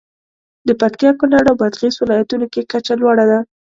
د 0.67 0.69
پکتیا، 0.81 1.11
کونړ 1.19 1.41
او 1.49 1.55
بادغیس 1.61 1.95
ولایتونو 1.99 2.45
کې 2.53 2.61
کچه 2.71 2.93
لوړه 3.01 3.25
ده. 3.31 3.39